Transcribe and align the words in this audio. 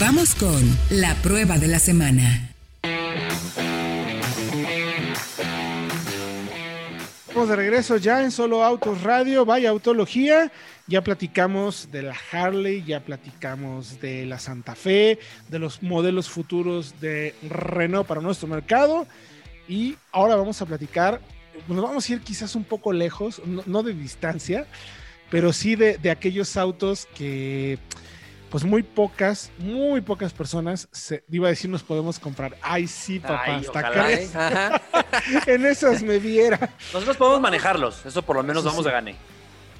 Vamos 0.00 0.34
con 0.34 0.78
la 0.88 1.14
prueba 1.16 1.58
de 1.58 1.68
la 1.68 1.78
semana. 1.78 2.54
Estamos 7.28 7.50
de 7.50 7.56
regreso 7.56 7.98
ya 7.98 8.22
en 8.22 8.30
Solo 8.30 8.64
Autos 8.64 9.02
Radio, 9.02 9.44
vaya 9.44 9.68
autología. 9.68 10.50
Ya 10.86 11.04
platicamos 11.04 11.92
de 11.92 12.02
la 12.02 12.16
Harley, 12.32 12.82
ya 12.82 13.00
platicamos 13.00 14.00
de 14.00 14.24
la 14.24 14.38
Santa 14.38 14.74
Fe, 14.74 15.18
de 15.48 15.58
los 15.58 15.82
modelos 15.82 16.30
futuros 16.30 16.98
de 17.02 17.34
Renault 17.42 18.08
para 18.08 18.22
nuestro 18.22 18.48
mercado. 18.48 19.06
Y 19.68 19.96
ahora 20.12 20.34
vamos 20.34 20.62
a 20.62 20.66
platicar, 20.66 21.20
nos 21.68 21.82
vamos 21.82 22.08
a 22.08 22.12
ir 22.14 22.22
quizás 22.22 22.54
un 22.54 22.64
poco 22.64 22.94
lejos, 22.94 23.42
no, 23.44 23.82
de 23.82 23.92
distancia, 23.92 24.66
pero 25.30 25.52
sí 25.52 25.76
de, 25.76 26.10
aquellos 26.10 26.56
autos 26.56 27.06
que 27.14 27.78
pues 28.50 28.64
muy 28.64 28.82
pocas, 28.82 29.50
muy 29.58 30.00
pocas 30.00 30.32
personas, 30.32 30.88
se, 30.90 31.22
iba 31.30 31.46
a 31.46 31.50
decir, 31.50 31.70
nos 31.70 31.84
podemos 31.84 32.18
comprar. 32.18 32.56
Ay, 32.60 32.88
sí, 32.88 33.20
papá, 33.20 33.56
hasta 33.56 33.78
acá. 33.78 34.12
¿eh? 34.12 34.28
en 35.46 35.66
esas 35.66 36.02
me 36.02 36.18
viera. 36.18 36.58
Nosotros 36.92 37.16
podemos 37.16 37.40
manejarlos, 37.40 38.04
eso 38.04 38.22
por 38.22 38.36
lo 38.36 38.42
menos 38.42 38.64
vamos 38.64 38.84
de 38.84 38.90
gane. 38.90 39.16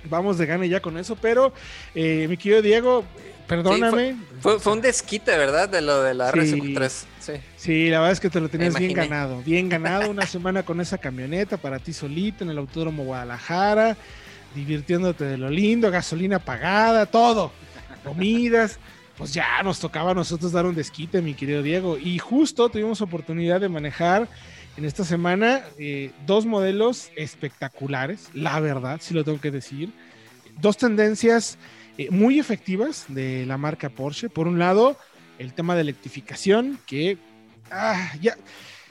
Vamos 0.05 0.39
de 0.39 0.47
gane 0.47 0.69
ya 0.69 0.81
con 0.81 0.97
eso, 0.97 1.17
pero 1.17 1.53
eh, 1.95 2.27
mi 2.29 2.37
querido 2.37 2.63
Diego, 2.63 3.05
perdóname. 3.49 4.17
fue, 4.41 4.57
un 4.73 4.81
desquite, 4.81 5.37
¿verdad? 5.37 5.69
De 5.69 5.83
lo 5.83 6.03
de 6.03 6.15
la 6.15 6.31
sí, 6.31 6.73
3 6.75 7.07
Sí. 7.19 7.33
sí, 7.57 7.91
la 7.91 7.99
verdad 7.99 8.13
es 8.13 8.21
que 8.21 8.31
te 8.31 8.41
lo 8.41 8.49
tenías 8.49 8.79
bien 8.79 8.95
ganado. 8.95 9.43
Bien 9.43 9.69
ganado 9.69 10.11
una 10.11 10.27
semana 10.27 10.63
con 10.63 10.81
esa 10.81 10.97
camioneta 10.97 11.59
para 11.59 11.81
ti 11.81 11.93
solito 11.93 12.45
en 12.45 12.51
el 12.51 12.57
Autódromo 12.57 13.05
Guadalajara, 13.05 13.97
divirtiéndote 14.55 15.25
de 15.25 15.37
lo 15.37 15.51
lindo, 15.51 15.91
gasolina 15.91 16.39
pagada, 16.39 17.05
todo 17.05 17.53
comidas, 18.01 18.79
pues 19.17 19.35
ya 19.35 19.63
nos 19.63 19.81
tocaba 19.81 20.13
a 20.13 20.15
nosotros 20.15 20.53
dar 20.53 20.67
un 20.67 20.75
desquite, 20.75 21.23
mi 21.23 21.35
querido 21.35 21.63
Diego. 21.63 21.99
Y 21.99 22.19
justo 22.19 22.69
tuvimos 22.69 23.01
oportunidad 23.01 23.61
de 23.61 23.69
manejar 23.69 24.29
en 24.77 24.85
esta 24.85 25.05
semana 25.05 25.63
eh, 25.79 26.13
dos 26.27 26.47
modelos 26.47 27.11
espectaculares, 27.17 28.31
la 28.35 28.61
verdad, 28.61 28.99
si 29.03 29.15
lo 29.15 29.25
tengo 29.25 29.41
que 29.41 29.51
decir. 29.51 29.93
Dos 30.61 30.77
tendencias 30.77 31.59
eh, 31.99 32.09
muy 32.11 32.39
efectivas 32.39 33.05
de 33.09 33.45
la 33.47 33.59
marca 33.59 33.91
Porsche. 33.91 34.31
Por 34.31 34.49
un 34.49 34.59
lado, 34.59 34.97
el 35.39 35.53
tema 35.53 35.75
de 35.75 35.83
electrificación, 35.83 36.79
que 36.87 37.19
ah, 37.71 38.13
ya 38.21 38.37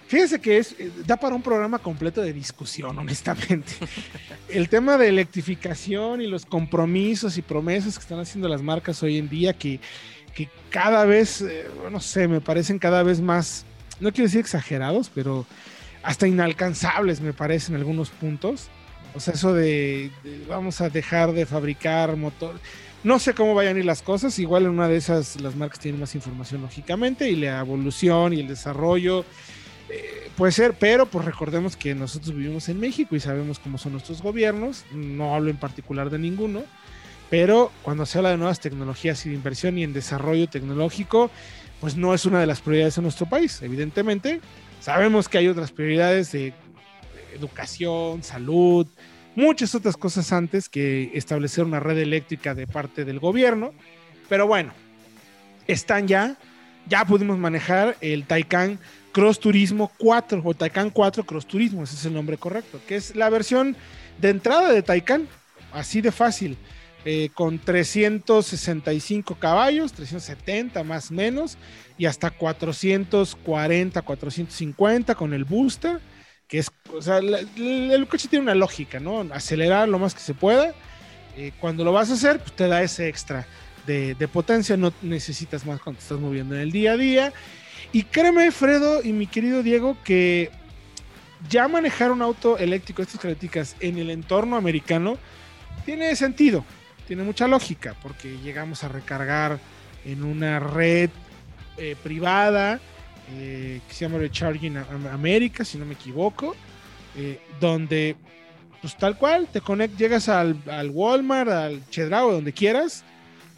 Fíjense 0.10 0.42
que 0.42 0.58
es, 0.58 0.76
eh, 0.80 0.92
da 1.06 1.18
para 1.18 1.36
un 1.36 1.44
programa 1.44 1.78
completo 1.78 2.20
de 2.20 2.34
discusión, 2.34 2.98
honestamente. 2.98 3.74
El 4.50 4.68
tema 4.68 4.98
de 4.98 5.08
electrificación 5.08 6.20
y 6.20 6.26
los 6.26 6.48
compromisos 6.48 7.38
y 7.38 7.44
promesas 7.44 7.94
que 7.94 8.02
están 8.02 8.20
haciendo 8.20 8.50
las 8.50 8.64
marcas 8.64 9.04
hoy 9.04 9.20
en 9.20 9.30
día, 9.30 9.54
que, 9.54 9.80
que 10.34 10.50
cada 10.72 11.06
vez, 11.06 11.42
eh, 11.42 11.68
no 11.92 12.00
sé, 12.00 12.28
me 12.28 12.42
parecen 12.42 12.80
cada 12.80 13.04
vez 13.04 13.22
más, 13.22 13.68
no 14.00 14.12
quiero 14.12 14.24
decir 14.24 14.40
exagerados, 14.40 15.12
pero 15.14 15.46
hasta 16.02 16.28
inalcanzables 16.28 17.22
me 17.22 17.32
parecen 17.32 17.76
algunos 17.76 18.10
puntos. 18.10 18.68
O 19.14 19.20
sea, 19.20 19.36
eso 19.36 19.54
de, 19.54 20.10
de 20.24 20.44
vamos 20.48 20.82
a 20.82 20.90
dejar 20.90 21.34
de 21.34 21.46
fabricar 21.46 22.18
motor. 22.18 22.60
No 23.04 23.20
sé 23.20 23.36
cómo 23.36 23.54
vayan 23.54 23.76
a 23.76 23.80
ir 23.80 23.86
las 23.86 24.02
cosas. 24.02 24.40
Igual 24.40 24.64
en 24.64 24.72
una 24.72 24.88
de 24.88 24.98
esas 24.98 25.40
las 25.40 25.56
marcas 25.56 25.78
tienen 25.78 26.02
más 26.02 26.16
información, 26.16 26.64
lógicamente, 26.64 27.30
y 27.30 27.36
la 27.36 27.60
evolución 27.60 28.34
y 28.34 28.40
el 28.40 28.48
desarrollo 28.48 29.24
eh, 29.90 30.30
puede 30.38 30.52
ser, 30.52 30.74
pero 30.74 31.06
pues 31.06 31.26
recordemos 31.26 31.76
que 31.76 31.96
nosotros 31.96 32.36
vivimos 32.36 32.70
en 32.70 32.80
México 32.80 33.16
y 33.16 33.20
sabemos 33.20 33.60
cómo 33.60 33.78
son 33.78 33.94
nuestros 33.94 34.22
gobiernos, 34.22 34.86
no 34.92 35.36
hablo 35.36 35.50
en 35.50 35.58
particular 35.58 36.10
de 36.10 36.20
ninguno, 36.20 36.64
pero 37.30 37.72
cuando 37.84 38.06
se 38.06 38.18
habla 38.18 38.32
de 38.32 38.38
nuevas 38.38 38.60
tecnologías 38.60 39.26
y 39.26 39.30
de 39.30 39.36
inversión 39.36 39.78
y 39.78 39.84
en 39.84 39.94
desarrollo 39.94 40.48
tecnológico, 40.48 41.30
pues 41.80 41.96
no 41.96 42.14
es 42.14 42.26
una 42.26 42.40
de 42.40 42.48
las 42.48 42.62
prioridades 42.62 42.96
de 42.96 43.02
nuestro 43.02 43.26
país, 43.28 43.62
evidentemente. 43.62 44.42
Sabemos 44.80 45.30
que 45.30 45.38
hay 45.38 45.48
otras 45.48 45.72
prioridades 45.72 46.32
de 46.32 46.54
educación, 47.36 48.24
salud, 48.24 48.88
muchas 49.36 49.76
otras 49.76 49.96
cosas 49.96 50.32
antes 50.34 50.70
que 50.70 51.12
establecer 51.14 51.64
una 51.64 51.80
red 51.80 51.98
eléctrica 51.98 52.54
de 52.54 52.68
parte 52.68 53.06
del 53.06 53.20
gobierno, 53.20 53.72
pero 54.28 54.48
bueno, 54.48 54.74
están 55.68 56.08
ya, 56.08 56.38
ya 56.88 57.06
pudimos 57.06 57.38
manejar 57.38 57.96
el 58.02 58.26
Taycan 58.26 58.80
Cross 59.12 59.40
Turismo 59.40 59.92
4 59.98 60.42
o 60.44 60.54
Taycan 60.54 60.90
4 60.90 61.24
Cross 61.24 61.46
Turismo, 61.48 61.84
ese 61.84 61.96
es 61.96 62.06
el 62.06 62.14
nombre 62.14 62.38
correcto, 62.38 62.80
que 62.88 62.96
es 62.96 63.16
la 63.16 63.30
versión 63.30 63.76
de 64.20 64.30
entrada 64.30 64.72
de 64.72 64.82
Taycan, 64.82 65.28
así 65.72 66.02
de 66.02 66.12
fácil, 66.12 66.58
eh, 67.06 67.30
con 67.34 67.60
365 67.60 69.36
caballos, 69.36 69.94
370 69.94 70.84
más 70.84 71.12
o 71.12 71.14
menos, 71.14 71.58
y 71.98 72.06
hasta 72.06 72.30
440, 72.30 74.02
450 74.02 75.16
con 75.16 75.34
el 75.34 75.46
booster, 75.46 76.00
que 76.48 76.60
es, 76.60 76.72
o 76.94 77.02
sea, 77.02 77.20
el, 77.20 78.08
coche 78.10 78.28
tiene 78.28 78.44
una 78.44 78.56
lógica, 78.56 79.00
¿no? 79.00 79.22
Acelerar 79.32 79.88
lo 79.88 80.00
más 80.00 80.16
que 80.16 80.22
se 80.22 80.34
pueda. 80.34 80.74
Eh, 81.38 81.52
cuando 81.60 81.84
lo 81.84 81.94
vas 81.94 82.10
a 82.10 82.14
hacer, 82.14 82.40
pues 82.40 82.54
te 82.54 82.68
da 82.68 82.82
ese 82.82 83.08
extra 83.08 83.46
de, 83.86 84.28
potencia, 84.28 84.78
no 84.78 84.94
necesitas 85.02 85.66
más 85.66 85.82
cuando 85.82 86.00
estás 86.00 86.20
moviendo 86.20 86.56
en 86.56 86.62
el 86.62 86.72
día 86.72 86.94
a 86.94 86.98
día 86.98 87.34
y 87.92 88.04
créeme, 88.04 88.52
Fredo 88.52 89.04
y 89.04 89.14
mi 89.14 89.28
querido 89.28 89.64
Diego, 89.64 89.98
que 90.04 90.52
ya 91.50 91.68
manejar 91.68 92.12
un 92.12 92.22
auto 92.22 92.58
eléctrico 92.58 93.02
estas 93.02 93.20
características 93.20 93.76
en 93.80 93.98
el 93.98 94.10
entorno 94.10 94.56
americano 94.56 95.18
tiene 95.86 96.16
sentido, 96.16 96.66
tiene 97.08 97.24
mucha 97.24 97.48
lógica, 97.48 97.96
porque 98.02 98.38
llegamos 98.40 98.84
a 98.84 98.90
recargar 98.90 99.60
en 100.06 100.24
una 100.24 100.60
red 100.60 101.10
eh, 101.78 101.96
privada 102.04 102.80
eh, 103.34 103.82
que 103.88 103.94
se 103.94 104.06
llama 104.06 104.18
Recharging 104.18 104.78
America, 105.12 105.64
si 105.64 105.78
no 105.78 105.86
me 105.86 105.94
equivoco, 105.94 106.56
eh, 107.16 107.40
donde 107.60 108.16
pues 108.82 108.96
tal 108.98 109.18
cual 109.18 109.48
te 109.52 109.62
conectas, 109.62 110.00
llegas 110.00 110.30
al, 110.30 110.58
al 110.70 110.90
Walmart, 110.90 111.50
al 111.50 111.90
Chedraui, 111.90 112.32
donde 112.32 112.54
quieras, 112.54 113.04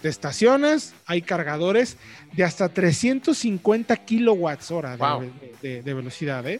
te 0.01 0.09
estacionas, 0.09 0.93
hay 1.05 1.21
cargadores 1.21 1.97
de 2.33 2.43
hasta 2.43 2.69
350 2.69 3.95
kilowatts 3.97 4.71
hora 4.71 4.97
de, 5.61 5.81
velocidad, 5.81 6.45
¿eh? 6.47 6.59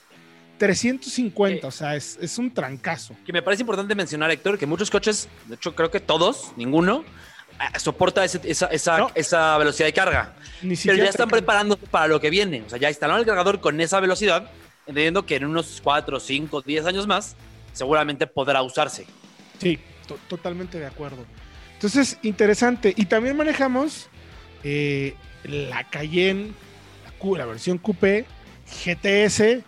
350, 0.58 1.68
o 1.68 1.72
sea, 1.72 1.96
es, 1.96 2.38
un 2.38 2.54
trancazo. 2.54 3.16
Que 3.26 3.34
me 3.34 3.42
parece 3.42 3.64
importante 3.64 3.96
mencionar, 3.96 4.30
Héctor, 4.30 4.60
que 4.60 4.68
muchos 4.68 4.92
coches, 4.92 5.28
de 5.48 5.56
hecho 5.56 5.74
creo 5.74 5.90
que 5.90 6.00
todos, 6.00 6.54
ninguno, 6.56 7.04
eh, 7.60 7.80
soporta 7.80 8.24
esa, 8.24 8.68
esa, 9.16 9.58
velocidad 9.58 9.88
de 9.88 9.94
carga. 9.94 10.36
Pero 10.62 10.98
ya 10.98 11.06
están 11.06 11.30
preparando 11.30 11.78
para 11.78 12.08
lo 12.08 12.20
que 12.20 12.30
viene. 12.30 12.62
O 12.62 12.70
sea, 12.70 12.78
ya 12.78 12.90
instalaron 12.90 13.22
el 13.22 13.26
cargador 13.26 13.60
con 13.60 13.82
esa 13.82 14.00
velocidad, 14.00 14.52
entendiendo 14.86 15.26
que 15.26 15.38
en 15.38 15.46
unos 15.46 15.82
4, 15.84 16.20
5, 16.20 16.62
10 16.62 16.86
años 16.86 17.08
más, 17.08 17.36
seguramente 17.74 18.28
podrá 18.28 18.62
usarse. 18.62 19.08
Sí, 19.58 19.80
totalmente 20.28 20.78
de 20.78 20.86
acuerdo. 20.86 21.26
Entonces, 21.82 22.20
interesante. 22.22 22.94
Y 22.96 23.06
también 23.06 23.36
manejamos 23.36 24.08
eh, 24.64 25.16
la 25.44 25.84
Cayenne, 25.90 26.54
la, 27.36 27.46
versión 27.48 27.80
Coupé, 27.80 28.28
GTS, 28.86 29.64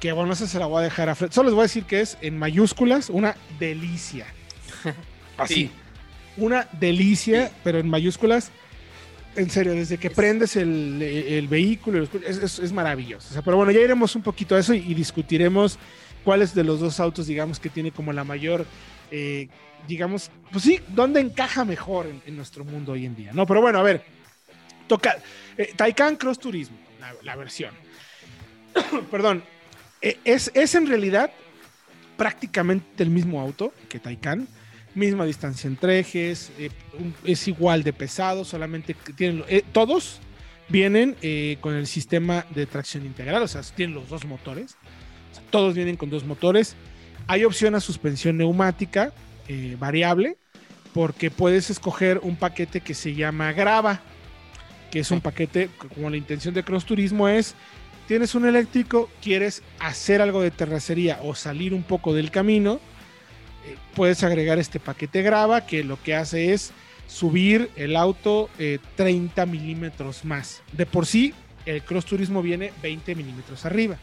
que 0.00 0.10
bueno, 0.10 0.32
esa 0.32 0.48
se 0.48 0.58
la 0.58 0.66
voy 0.66 0.80
a 0.80 0.82
dejar 0.82 1.08
a 1.08 1.14
Fred. 1.14 1.30
Solo 1.30 1.50
les 1.50 1.54
voy 1.54 1.60
a 1.60 1.66
decir 1.66 1.84
que 1.84 2.00
es 2.00 2.18
en 2.20 2.36
mayúsculas 2.36 3.10
una 3.10 3.36
delicia. 3.60 4.26
Así. 5.38 5.70
Una 6.36 6.66
delicia, 6.80 7.52
pero 7.62 7.78
en 7.78 7.88
mayúsculas. 7.88 8.50
En 9.36 9.48
serio, 9.48 9.72
desde 9.74 9.98
que 9.98 10.10
prendes 10.10 10.56
el, 10.56 11.46
vehículo, 11.48 12.08
es, 12.26 12.72
maravilloso. 12.72 13.40
pero 13.44 13.56
bueno, 13.56 13.70
ya 13.70 13.80
iremos 13.80 14.16
un 14.16 14.22
poquito 14.22 14.56
a 14.56 14.58
eso 14.58 14.74
y, 14.74 14.94
discutiremos 14.94 15.78
cuáles 16.24 16.54
de 16.54 16.64
los 16.64 16.80
dos 16.80 17.00
autos, 17.00 17.26
digamos, 17.26 17.60
que 17.60 17.68
tiene 17.68 17.90
como 17.90 18.12
la 18.12 18.24
mayor 18.24 18.66
eh, 19.10 19.48
digamos, 19.86 20.30
pues 20.50 20.64
sí, 20.64 20.80
¿dónde 20.88 21.20
encaja 21.20 21.64
mejor 21.64 22.06
en, 22.26 22.36
nuestro 22.36 22.64
mundo 22.64 22.92
hoy 22.92 23.06
en 23.06 23.16
día? 23.16 23.32
No, 23.32 23.46
pero 23.46 23.60
bueno, 23.60 23.78
a 23.78 23.82
ver, 23.82 24.04
toca, 24.86 25.16
eh, 25.56 25.72
Taycan 25.76 26.16
Cross 26.16 26.38
Turismo, 26.38 26.76
la, 27.22 27.36
versión. 27.36 27.74
Perdón, 29.10 29.42
eh, 30.00 30.18
es, 30.24 30.50
es 30.54 30.74
en 30.74 30.86
realidad 30.86 31.30
prácticamente 32.16 33.02
el 33.02 33.10
mismo 33.10 33.40
auto 33.40 33.72
que 33.88 33.98
Taycan, 33.98 34.46
misma 34.94 35.24
distancia 35.24 35.68
entre 35.68 35.98
ejes, 35.98 36.52
eh, 36.58 36.70
es 37.24 37.48
igual 37.48 37.82
de 37.82 37.92
pesado, 37.92 38.44
solamente 38.44 38.94
tienen, 39.16 39.44
todos 39.72 40.20
vienen 40.68 41.16
con 41.60 41.74
el 41.74 41.86
sistema 41.86 42.46
de 42.50 42.66
tracción 42.66 43.04
integral, 43.04 43.42
o 43.42 43.48
sea, 43.48 43.62
tienen 43.62 43.94
los 43.94 44.08
dos 44.08 44.24
motores, 44.24 44.76
todos 45.50 45.74
vienen 45.74 45.96
con 45.96 46.10
dos 46.10 46.24
motores, 46.24 46.76
hay 47.26 47.44
opción 47.44 47.74
a 47.74 47.80
suspensión 47.80 48.36
neumática, 48.36 49.12
eh, 49.48 49.76
variable 49.78 50.36
porque 50.92 51.30
puedes 51.30 51.70
escoger 51.70 52.18
un 52.22 52.36
paquete 52.36 52.80
que 52.80 52.94
se 52.94 53.14
llama 53.14 53.52
Grava, 53.52 54.00
que 54.90 55.00
es 55.00 55.10
un 55.10 55.20
paquete 55.20 55.70
como 55.94 56.10
la 56.10 56.16
intención 56.16 56.54
de 56.54 56.62
Cross 56.62 56.84
Turismo 56.84 57.28
es, 57.28 57.54
tienes 58.06 58.34
un 58.34 58.46
eléctrico, 58.46 59.08
quieres 59.22 59.62
hacer 59.78 60.20
algo 60.20 60.42
de 60.42 60.50
terracería 60.50 61.18
o 61.22 61.34
salir 61.34 61.72
un 61.72 61.82
poco 61.82 62.12
del 62.12 62.30
camino, 62.30 62.74
eh, 63.66 63.76
puedes 63.94 64.22
agregar 64.22 64.58
este 64.58 64.80
paquete 64.80 65.22
Grava 65.22 65.66
que 65.66 65.82
lo 65.82 66.00
que 66.02 66.14
hace 66.14 66.52
es 66.52 66.72
subir 67.06 67.70
el 67.76 67.96
auto 67.96 68.50
30 68.96 69.42
eh, 69.42 69.46
milímetros 69.46 70.24
más. 70.24 70.62
De 70.72 70.84
por 70.86 71.06
sí, 71.06 71.32
el 71.64 71.82
Cross 71.82 72.06
Turismo 72.06 72.42
viene 72.42 72.72
20 72.82 73.14
milímetros 73.14 73.64
arriba. 73.64 73.96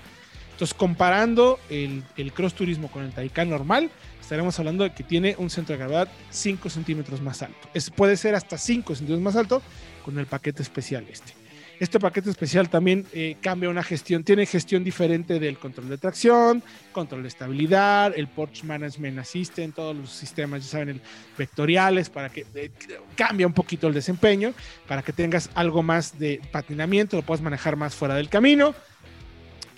Entonces, 0.59 0.77
comparando 0.77 1.57
el, 1.69 2.03
el, 2.17 2.33
Cross 2.33 2.53
Turismo 2.53 2.91
con 2.91 3.05
el 3.05 3.13
Taycan 3.13 3.49
normal, 3.49 3.89
estaremos 4.19 4.59
hablando 4.59 4.83
de 4.83 4.91
que 4.91 5.03
tiene 5.03 5.35
un 5.37 5.49
centro 5.49 5.71
de 5.71 5.79
gravedad 5.79 6.09
5 6.31 6.69
centímetros 6.69 7.21
más 7.21 7.41
alto. 7.41 7.69
Es, 7.73 7.89
puede 7.89 8.17
ser 8.17 8.35
hasta 8.35 8.57
5 8.57 8.93
centímetros 8.93 9.23
más 9.23 9.37
alto 9.37 9.61
con 10.03 10.19
el 10.19 10.25
paquete 10.25 10.61
especial 10.61 11.05
este. 11.09 11.31
Este 11.79 11.97
paquete 11.97 12.29
especial 12.29 12.69
también 12.69 13.05
eh, 13.13 13.37
cambia 13.39 13.69
una 13.69 13.83
gestión, 13.83 14.25
tiene 14.25 14.45
gestión 14.45 14.83
diferente 14.83 15.39
del 15.39 15.57
control 15.57 15.87
de 15.87 15.97
tracción, 15.97 16.61
control 16.91 17.21
de 17.21 17.29
estabilidad, 17.29 18.11
el 18.13 18.27
Porsche 18.27 18.65
Management 18.65 19.19
Assistant, 19.19 19.73
todos 19.73 19.95
los 19.95 20.11
sistemas, 20.11 20.65
ya 20.65 20.71
saben, 20.71 20.89
el 20.89 21.01
vectoriales, 21.37 22.09
para 22.09 22.27
que 22.27 22.45
eh, 22.53 22.69
cambia 23.15 23.47
un 23.47 23.53
poquito 23.53 23.87
el 23.87 23.93
desempeño, 23.93 24.53
para 24.89 25.03
que 25.03 25.13
tengas 25.13 25.49
algo 25.55 25.81
más 25.81 26.19
de 26.19 26.41
patinamiento, 26.51 27.15
lo 27.15 27.23
puedas 27.23 27.41
manejar 27.41 27.77
más 27.77 27.95
fuera 27.95 28.15
del 28.15 28.27
camino. 28.27 28.75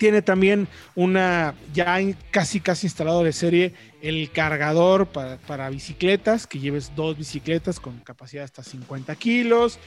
Tiene 0.02 0.20
también 0.20 0.66
una, 0.96 1.54
ya 1.72 1.96
casi 2.32 2.58
casi 2.58 2.88
instalado 2.88 3.22
de 3.22 3.32
serie, 3.32 3.72
el 4.00 4.32
cargador 4.32 5.06
para, 5.06 5.36
para 5.36 5.70
bicicletas, 5.70 6.48
que 6.48 6.58
lleves 6.58 6.90
dos 6.96 7.16
bicicletas 7.16 7.78
con 7.78 8.00
capacidad 8.00 8.42
hasta 8.42 8.64
50 8.64 9.14
kilos 9.14 9.78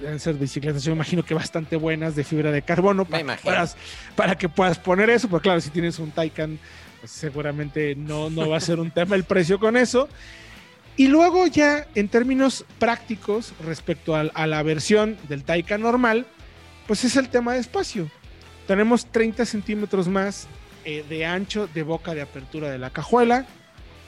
deben 0.00 0.18
ser 0.18 0.34
bicicletas, 0.34 0.82
yo 0.82 0.90
me 0.90 0.96
imagino 0.96 1.24
que 1.24 1.32
bastante 1.32 1.76
buenas 1.76 2.16
de 2.16 2.24
fibra 2.24 2.50
de 2.50 2.62
carbono 2.62 3.04
para, 3.04 3.68
para, 4.16 4.36
que 4.36 4.48
puedas 4.48 4.80
poner 4.80 5.10
eso, 5.10 5.28
pero 5.28 5.40
claro, 5.40 5.60
si 5.60 5.70
tienes 5.70 6.00
un 6.00 6.10
Taycan, 6.10 6.58
pues 6.98 7.12
seguramente 7.12 7.94
no, 7.94 8.28
no 8.28 8.48
va 8.48 8.56
a 8.56 8.60
ser 8.60 8.80
un 8.80 8.90
tema 8.94 9.14
el 9.14 9.22
precio 9.22 9.60
con 9.60 9.76
eso. 9.76 10.08
Y 10.96 11.06
luego 11.06 11.46
ya 11.46 11.86
en 11.94 12.08
términos 12.08 12.64
prácticos 12.80 13.54
respecto 13.64 14.16
a, 14.16 14.46
la 14.48 14.62
versión 14.64 15.16
del 15.28 15.44
Taycan 15.44 15.82
normal, 15.82 16.26
pues 16.88 17.04
es 17.04 17.14
el 17.14 17.28
tema 17.28 17.54
de 17.54 17.60
espacio. 17.60 18.10
Tenemos 18.66 19.06
30 19.06 19.44
centímetros 19.44 20.08
más 20.08 20.48
eh, 20.84 21.04
de 21.08 21.24
ancho 21.24 21.68
de 21.72 21.82
boca 21.82 22.14
de 22.14 22.22
apertura 22.22 22.70
de 22.70 22.78
la 22.78 22.90
cajuela, 22.90 23.46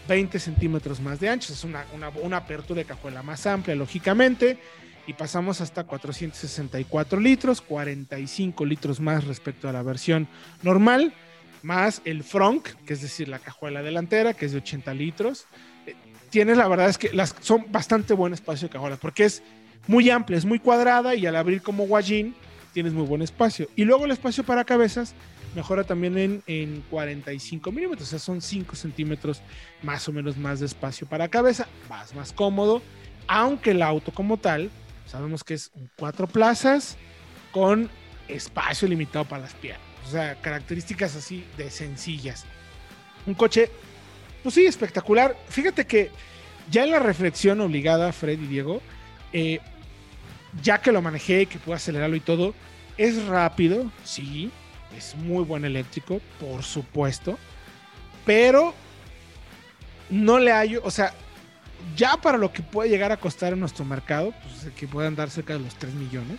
20 0.08 0.38
centímetros 0.38 1.00
más 1.00 1.20
de 1.20 1.28
ancho, 1.28 1.52
es 1.52 1.64
una, 1.64 1.84
una, 2.22 2.37
apertura 2.37 2.78
de 2.78 2.87
cajuela 2.87 3.22
más 3.22 3.46
amplia, 3.46 3.75
lógicamente 3.75 4.58
y 5.06 5.14
pasamos 5.14 5.60
hasta 5.60 5.84
464 5.84 7.20
litros, 7.20 7.60
45 7.62 8.66
litros 8.66 9.00
más 9.00 9.25
respecto 9.25 9.69
a 9.69 9.72
la 9.72 9.82
versión 9.82 10.28
normal, 10.62 11.14
más 11.62 12.02
el 12.05 12.22
front, 12.22 12.69
que 12.84 12.93
es 12.93 13.02
decir, 13.02 13.28
la 13.28 13.38
cajuela 13.38 13.82
delantera, 13.82 14.34
que 14.34 14.46
es 14.46 14.52
de 14.52 14.58
80 14.58 14.93
litros. 14.94 15.46
Eh, 15.87 15.94
tienes, 16.31 16.58
la 16.58 16.69
verdad 16.69 16.88
es 16.88 16.99
que 16.99 17.10
las, 17.12 17.34
son 17.40 17.66
bastante 17.70 18.12
buen 18.12 18.34
espacio 18.34 18.69
de 18.69 18.72
cajuelas, 18.72 18.99
porque 18.99 19.25
es 19.25 19.43
muy 19.87 20.10
amplia, 20.10 20.37
es 20.37 20.44
muy 20.44 20.58
cuadrada 20.58 21.14
y 21.14 21.26
al 21.26 21.37
abrir 21.37 21.62
como 21.62 21.87
guayín 21.87 22.34
tienes 22.73 22.93
muy 22.93 23.06
buen 23.06 23.23
espacio. 23.23 23.69
Y 23.76 23.85
luego 23.85 24.05
el 24.05 24.11
espacio 24.11 24.44
para 24.44 24.65
cabezas 24.65 25.15
mejora 25.55 25.85
también 25.85 26.19
en, 26.19 26.43
en 26.47 26.82
45 26.91 27.73
milímetros, 27.73 28.09
o 28.09 28.11
sea, 28.11 28.19
son 28.19 28.41
5 28.41 28.76
centímetros 28.76 29.41
más 29.82 30.09
o 30.09 30.12
menos 30.12 30.37
más 30.37 30.61
de 30.61 30.67
espacio 30.67 31.09
para 31.09 31.29
cabeza, 31.29 31.67
vas 31.88 32.15
más 32.15 32.32
cómodo, 32.32 32.82
aunque 33.26 33.70
el 33.70 33.82
auto 33.82 34.12
como 34.12 34.37
tal 34.37 34.70
Sabemos 35.09 35.43
que 35.43 35.55
es 35.55 35.70
cuatro 35.97 36.26
plazas 36.26 36.97
con 37.50 37.91
espacio 38.29 38.87
limitado 38.87 39.25
para 39.25 39.43
las 39.43 39.55
piernas. 39.55 39.82
O 40.06 40.11
sea, 40.11 40.35
características 40.41 41.17
así 41.17 41.44
de 41.56 41.70
sencillas. 41.70 42.44
Un 43.26 43.35
coche, 43.35 43.70
pues 44.43 44.55
sí, 44.55 44.67
espectacular. 44.67 45.35
Fíjate 45.49 45.87
que 45.87 46.11
ya 46.70 46.85
en 46.85 46.91
la 46.91 46.99
reflexión 46.99 47.61
obligada, 47.62 48.12
Fred 48.12 48.38
y 48.38 48.47
Diego, 48.47 48.82
eh, 49.32 49.61
ya 50.62 50.80
que 50.80 50.92
lo 50.92 51.02
manejé, 51.02 51.46
que 51.46 51.58
puedo 51.58 51.76
acelerarlo 51.76 52.16
y 52.16 52.20
todo, 52.20 52.54
es 52.96 53.26
rápido, 53.26 53.90
sí, 54.04 54.50
es 54.96 55.14
muy 55.14 55.44
buen 55.44 55.64
eléctrico, 55.64 56.20
por 56.40 56.62
supuesto, 56.62 57.38
pero 58.24 58.74
no 60.10 60.38
le 60.38 60.52
hallo, 60.52 60.80
o 60.84 60.90
sea, 60.90 61.12
ya 61.96 62.16
para 62.16 62.38
lo 62.38 62.52
que 62.52 62.62
puede 62.62 62.90
llegar 62.90 63.12
a 63.12 63.16
costar 63.16 63.52
en 63.52 63.60
nuestro 63.60 63.84
mercado, 63.84 64.32
pues 64.42 64.72
que 64.74 64.88
puedan 64.88 65.14
dar 65.14 65.30
cerca 65.30 65.52
de 65.52 65.60
los 65.60 65.74
3 65.76 65.94
millones, 65.94 66.38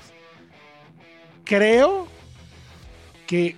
creo 1.45 2.07
que 3.25 3.55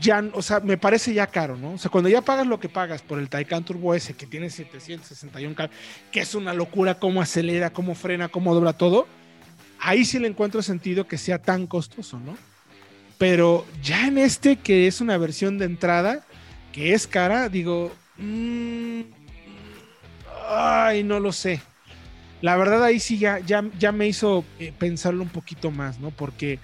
ya, 0.00 0.24
o 0.32 0.42
sea, 0.42 0.60
me 0.60 0.76
parece 0.76 1.12
ya 1.12 1.26
caro, 1.26 1.56
¿no? 1.56 1.72
O 1.72 1.78
sea, 1.78 1.90
cuando 1.90 2.08
ya 2.08 2.22
pagas 2.22 2.46
lo 2.46 2.58
que 2.58 2.68
pagas 2.68 3.02
por 3.02 3.18
el 3.18 3.28
Taycan 3.28 3.64
Turbo 3.64 3.94
S 3.94 4.14
que 4.14 4.26
tiene 4.26 4.48
761 4.48 5.54
caballos, 5.54 5.76
que 6.10 6.20
es 6.20 6.34
una 6.34 6.54
locura 6.54 6.98
cómo 6.98 7.20
acelera, 7.20 7.70
cómo 7.70 7.94
frena, 7.94 8.28
cómo 8.28 8.54
dobla 8.54 8.72
todo, 8.72 9.06
ahí 9.82 10.04
sí 10.04 10.18
le 10.18 10.28
encuentro 10.28 10.62
sentido 10.62 11.06
que 11.06 11.18
sea 11.18 11.38
tan 11.38 11.66
costoso, 11.66 12.18
¿no? 12.20 12.36
Pero 13.18 13.66
ya 13.82 14.06
en 14.06 14.16
este 14.16 14.56
que 14.56 14.86
es 14.86 15.00
una 15.00 15.18
versión 15.18 15.58
de 15.58 15.66
entrada, 15.66 16.24
que 16.72 16.94
es 16.94 17.06
cara, 17.06 17.48
digo, 17.48 17.92
mmm, 18.16 19.02
ay, 20.48 21.02
no 21.02 21.20
lo 21.20 21.32
sé. 21.32 21.60
La 22.40 22.56
verdad 22.56 22.82
ahí 22.82 22.98
sí 22.98 23.18
ya, 23.18 23.38
ya, 23.40 23.64
ya 23.78 23.92
me 23.92 24.06
hizo 24.06 24.44
eh, 24.58 24.72
pensarlo 24.76 25.22
un 25.22 25.28
poquito 25.28 25.70
más, 25.70 26.00
¿no? 26.00 26.10
Porque, 26.10 26.58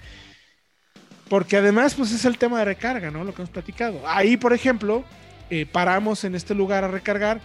porque 1.29 1.57
además 1.57 1.95
pues 1.95 2.11
es 2.11 2.25
el 2.25 2.37
tema 2.37 2.59
de 2.59 2.65
recarga, 2.65 3.11
¿no? 3.11 3.23
Lo 3.23 3.33
que 3.33 3.41
hemos 3.41 3.51
platicado. 3.51 4.01
Ahí, 4.05 4.35
por 4.37 4.53
ejemplo, 4.53 5.03
eh, 5.49 5.65
paramos 5.65 6.23
en 6.23 6.35
este 6.35 6.55
lugar 6.55 6.83
a 6.83 6.89
recargar 6.89 7.39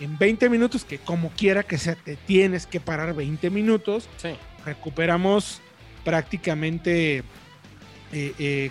en 0.00 0.16
20 0.18 0.48
minutos, 0.48 0.84
que 0.84 0.98
como 0.98 1.30
quiera 1.30 1.62
que 1.62 1.78
sea, 1.78 1.96
te 1.96 2.16
tienes 2.16 2.66
que 2.66 2.80
parar 2.80 3.14
20 3.14 3.50
minutos. 3.50 4.08
Sí. 4.18 4.36
Recuperamos 4.64 5.60
prácticamente 6.04 7.22
eh, 8.12 8.70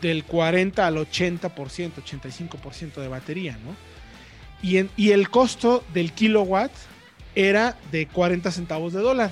del 0.00 0.24
40 0.24 0.86
al 0.86 0.96
80%, 0.96 1.50
85% 1.50 2.94
de 3.00 3.08
batería, 3.08 3.58
¿no? 3.64 3.76
Y, 4.62 5.10
el 5.10 5.30
costo 5.30 5.82
del 5.94 6.12
kilowatt 6.12 6.72
era 7.34 7.78
de 7.90 8.06
40 8.06 8.50
centavos 8.50 8.92
de 8.92 9.00
dólar. 9.00 9.30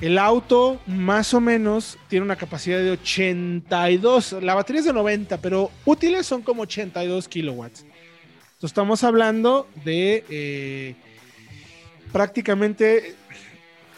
El 0.00 0.18
auto 0.18 0.80
más 0.86 1.34
o 1.34 1.40
menos 1.40 1.98
tiene 2.06 2.24
una 2.24 2.36
capacidad 2.36 2.78
de 2.78 2.92
82, 2.92 4.36
la 4.40 4.54
batería 4.54 4.80
es 4.80 4.86
de 4.86 4.92
90, 4.92 5.38
pero 5.38 5.72
útiles 5.84 6.26
son 6.26 6.42
como 6.42 6.62
82 6.62 7.26
kilowatts. 7.26 7.80
Entonces 7.80 8.70
estamos 8.70 9.02
hablando 9.02 9.66
de 9.84 10.24
eh, 10.30 10.94
prácticamente, 12.12 13.16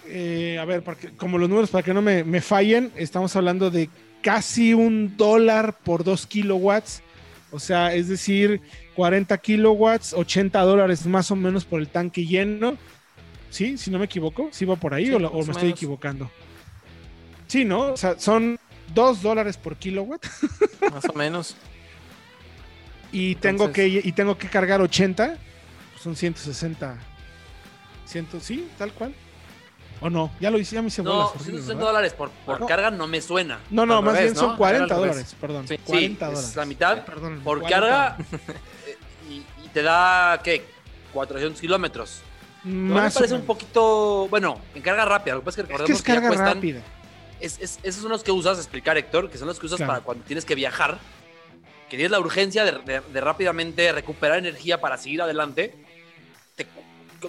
eh, 0.06 0.58
a 0.60 0.64
ver, 0.64 0.82
como 1.16 1.38
los 1.38 1.48
números 1.48 1.70
para 1.70 1.84
que 1.84 1.94
no 1.94 2.02
me, 2.02 2.24
me 2.24 2.40
fallen, 2.40 2.92
estamos 2.96 3.34
hablando 3.36 3.70
de 3.70 3.88
casi 4.22 4.74
un 4.74 5.16
dólar 5.16 5.78
por 5.78 6.04
2 6.04 6.26
kilowatts. 6.26 7.02
O 7.52 7.58
sea, 7.58 7.94
es 7.94 8.08
decir, 8.08 8.60
40 8.94 9.36
kilowatts, 9.38 10.12
80 10.12 10.60
dólares 10.60 11.06
más 11.06 11.30
o 11.30 11.36
menos 11.36 11.64
por 11.64 11.80
el 11.80 11.88
tanque 11.88 12.26
lleno. 12.26 12.76
¿Sí? 13.50 13.76
Si 13.76 13.90
no 13.90 13.98
me 13.98 14.04
equivoco, 14.04 14.48
¿sí 14.52 14.64
va 14.64 14.76
por 14.76 14.94
ahí 14.94 15.10
o, 15.10 15.18
me 15.18 15.52
estoy 15.52 15.70
equivocando? 15.70 16.30
Sí, 17.48 17.64
¿no? 17.64 17.92
O 17.92 17.96
sea, 17.96 18.16
son 18.18 18.58
2 18.94 19.22
dólares 19.22 19.56
por 19.56 19.76
kilowatt. 19.76 20.24
Más 20.92 21.04
o 21.06 21.12
menos. 21.14 21.56
y, 23.12 23.34
tengo 23.34 23.72
que, 23.72 23.88
y 23.88 24.12
tengo 24.12 24.38
que 24.38 24.48
cargar 24.48 24.80
80, 24.80 25.36
pues 25.90 26.02
son 26.02 26.14
160. 26.14 26.96
¿Sí? 28.40 28.68
Tal 28.78 28.92
cual. 28.92 29.14
¿O 30.00 30.08
no? 30.08 30.30
Ya 30.40 30.50
lo 30.50 30.58
hice, 30.58 30.76
ya 30.76 30.82
me 30.82 30.88
hice 30.88 31.02
No, 31.02 31.30
160 31.38 31.74
dólares 31.74 32.14
por, 32.14 32.30
por 32.30 32.66
carga 32.66 32.90
no 32.90 33.06
me 33.06 33.20
suena. 33.20 33.60
No, 33.70 33.84
no, 33.84 34.00
más 34.00 34.18
bien 34.18 34.34
son 34.34 34.56
40 34.56 34.94
dólares, 34.94 35.36
perdón. 35.40 35.68
Sí, 35.68 35.78
40 35.78 36.26
dólares. 36.26 36.48
Es 36.50 36.56
la 36.56 36.64
mitad. 36.64 37.04
por 37.44 37.62
carga 37.68 38.16
te 39.72 39.82
da, 39.82 40.40
¿qué? 40.42 40.64
400 41.12 41.60
kilómetros. 41.60 42.20
Más 42.62 43.14
me 43.14 43.20
parece 43.20 43.34
un 43.34 43.46
poquito, 43.46 44.28
bueno, 44.28 44.60
en 44.74 44.82
carga 44.82 45.04
rápida. 45.04 45.34
Lo 45.34 45.40
que 45.40 45.46
pasa 45.46 45.60
es 45.60 45.66
que 45.66 45.72
recordemos 45.72 46.02
que, 46.02 46.12
es 46.12 46.20
carga 46.20 46.44
rápida. 46.44 46.82
esos 47.40 48.02
son 48.02 48.10
los 48.10 48.22
que 48.22 48.32
usas, 48.32 48.58
explicar 48.58 48.98
Héctor, 48.98 49.30
que 49.30 49.38
son 49.38 49.48
los 49.48 49.58
que 49.58 49.66
usas 49.66 49.80
para 49.80 50.00
cuando 50.00 50.24
tienes 50.24 50.44
que 50.44 50.54
viajar, 50.54 50.98
que 51.88 51.96
tienes 51.96 52.10
la 52.10 52.20
urgencia 52.20 52.64
de, 52.64 53.20
rápidamente 53.20 53.90
recuperar 53.92 54.38
energía 54.38 54.80
para 54.80 54.98
seguir 54.98 55.22
adelante. 55.22 55.74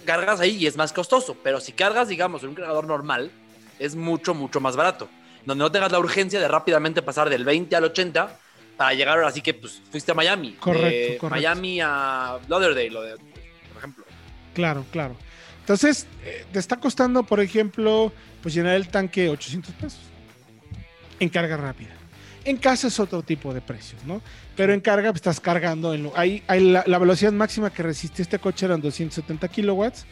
Cargas 0.05 0.39
ahí 0.39 0.57
y 0.57 0.67
es 0.67 0.77
más 0.77 0.93
costoso, 0.93 1.36
pero 1.43 1.60
si 1.60 1.74
cargas, 1.74 2.07
digamos, 2.07 2.43
en 2.43 2.50
un 2.50 2.55
cargador 2.55 2.88
normal, 2.88 3.31
es 3.79 3.95
mucho, 3.95 4.33
mucho 4.33 4.60
más 4.60 4.75
barato. 4.75 5.10
Donde 5.45 5.63
no 5.63 5.71
tengas 5.71 5.91
la 5.91 6.00
urgencia 6.00 6.39
de 6.39 6.48
rápidamente 6.48 7.01
pasar 7.01 7.29
del 7.29 7.43
20 7.43 7.75
al 7.75 7.83
80 7.86 8.38
para 8.77 8.93
llegar 8.93 9.17
ahora 9.17 9.31
sí 9.31 9.41
que 9.41 9.53
pues 9.53 9.81
fuiste 9.91 10.12
a 10.12 10.15
Miami. 10.15 10.53
Correcto, 10.53 11.29
Miami 11.29 11.79
a 11.81 12.39
Lauderdale, 12.48 12.89
por 12.89 13.77
ejemplo. 13.77 14.05
Claro, 14.53 14.86
claro. 14.91 15.15
Entonces, 15.60 16.07
eh, 16.24 16.45
te 16.51 16.60
está 16.60 16.77
costando, 16.77 17.24
por 17.24 17.39
ejemplo, 17.39 18.12
pues 18.41 18.53
llenar 18.53 18.75
el 18.75 18.88
tanque 18.89 19.29
800 19.29 19.74
pesos 19.75 20.00
en 21.19 21.29
carga 21.29 21.57
rápida. 21.57 22.00
En 22.43 22.57
casa 22.57 22.88
es 22.88 23.00
otro 23.00 23.21
tipo 23.21 23.53
de 23.53 23.62
precios, 23.62 24.03
¿no? 24.05 24.21
Pero 24.55 24.74
en 24.74 24.81
carga 24.81 25.12
pues, 25.12 25.19
estás 25.19 25.39
cargando. 25.39 25.93
En 25.93 26.10
hay, 26.15 26.43
la, 26.48 26.98
velocidad 26.98 27.31
máxima 27.31 27.69
que 27.71 27.83
resiste 27.83 28.21
este 28.21 28.39
coche 28.39 28.65
eran 28.65 28.81
270 28.81 29.48
kilowatts. 29.48 30.05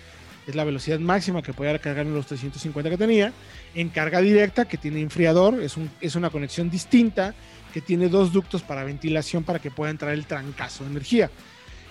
es 0.47 0.55
la 0.55 0.63
velocidad 0.63 0.99
máxima 0.99 1.41
que 1.41 1.53
podía 1.53 1.77
cargar 1.79 2.05
en 2.05 2.13
los 2.13 2.27
350 2.27 2.89
que 2.89 2.97
tenía. 2.97 3.33
En 3.73 3.89
carga 3.89 4.21
directa, 4.21 4.65
que 4.65 4.77
tiene 4.77 5.01
enfriador, 5.01 5.61
es, 5.61 5.75
un, 5.77 5.89
es 6.01 6.15
una 6.15 6.29
conexión 6.29 6.69
distinta, 6.69 7.33
que 7.73 7.81
tiene 7.81 8.09
dos 8.09 8.31
ductos 8.31 8.61
para 8.61 8.83
ventilación 8.83 9.43
para 9.43 9.59
que 9.59 9.71
pueda 9.71 9.91
entrar 9.91 10.13
el 10.13 10.25
trancazo 10.25 10.83
de 10.83 10.91
energía. 10.91 11.29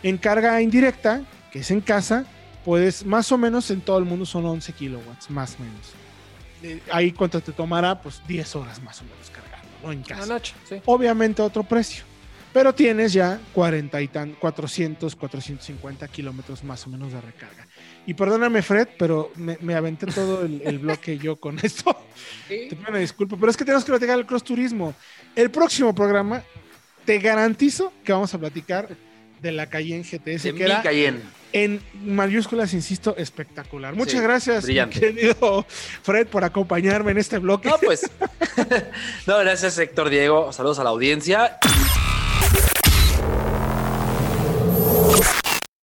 En 0.02 0.18
carga 0.18 0.60
indirecta, 0.62 1.22
que 1.52 1.60
es 1.60 1.70
en 1.70 1.80
casa, 1.80 2.24
puedes 2.64 3.04
más 3.04 3.32
o 3.32 3.38
menos 3.38 3.70
en 3.70 3.80
todo 3.80 3.98
el 3.98 4.04
mundo 4.04 4.26
son 4.26 4.44
11 4.44 4.72
kilowatts, 4.72 5.30
más 5.30 5.56
o 5.56 5.62
menos. 5.62 5.92
Eh, 6.62 6.82
ahí 6.92 7.12
cuánto 7.12 7.40
te 7.40 7.52
tomará, 7.52 8.00
pues 8.00 8.20
10 8.26 8.56
horas 8.56 8.82
más 8.82 9.00
o 9.00 9.04
menos 9.04 9.30
cargando, 9.30 9.67
casa. 10.02 10.26
Noche, 10.26 10.54
sí. 10.68 10.76
Obviamente 10.84 11.42
otro 11.42 11.62
precio. 11.62 12.04
Pero 12.52 12.74
tienes 12.74 13.12
ya 13.12 13.38
40 13.52 14.00
y 14.00 14.08
tan, 14.08 14.32
400, 14.32 15.14
450 15.14 16.08
kilómetros 16.08 16.64
más 16.64 16.86
o 16.86 16.90
menos 16.90 17.12
de 17.12 17.20
recarga. 17.20 17.66
Y 18.06 18.14
perdóname, 18.14 18.62
Fred, 18.62 18.88
pero 18.98 19.30
me, 19.36 19.74
aventé 19.74 20.06
todo 20.06 20.42
el, 20.42 20.78
bloque 20.78 21.18
yo 21.18 21.36
con 21.36 21.58
esto. 21.62 21.94
Te 22.48 22.68
pido 22.70 22.88
una 22.88 22.98
disculpa, 22.98 23.36
pero 23.38 23.50
es 23.50 23.56
que 23.56 23.64
tenemos 23.64 23.84
que 23.84 23.92
platicar 23.92 24.18
el 24.18 24.24
cross 24.24 24.44
turismo. 24.44 24.94
El 25.36 25.50
próximo 25.50 25.94
programa, 25.94 26.42
te 27.04 27.18
garantizo 27.18 27.92
que 28.02 28.12
vamos 28.12 28.32
a 28.32 28.38
platicar 28.38 28.88
de 29.42 29.52
la 29.52 29.66
Cayenne 29.66 30.04
GTS. 30.04 30.42
De 30.42 30.54
que 30.54 30.64
era 30.64 30.82
Cayenne. 30.82 31.20
En 31.52 31.80
mayúsculas, 32.04 32.74
insisto, 32.74 33.16
espectacular. 33.16 33.94
Muchas 33.94 34.20
gracias, 34.20 34.66
querido 34.66 35.64
Fred, 36.02 36.26
por 36.26 36.44
acompañarme 36.44 37.12
en 37.12 37.18
este 37.18 37.38
bloque. 37.38 37.68
No, 37.68 37.78
pues. 37.78 38.08
no, 39.26 39.38
gracias, 39.38 39.78
Héctor 39.78 40.10
Diego. 40.10 40.52
Saludos 40.52 40.78
a 40.78 40.84
la 40.84 40.90
audiencia. 40.90 41.58